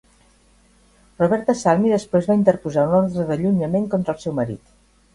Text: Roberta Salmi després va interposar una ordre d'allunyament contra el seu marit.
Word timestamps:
Roberta 1.19 1.55
Salmi 1.59 1.93
després 1.97 2.31
va 2.33 2.39
interposar 2.41 2.89
una 2.91 2.99
ordre 3.05 3.29
d'allunyament 3.31 3.89
contra 3.97 4.19
el 4.19 4.25
seu 4.29 4.39
marit. 4.43 4.79